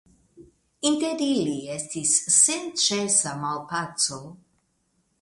[0.89, 4.23] Inter ili estis senĉesa malpaco.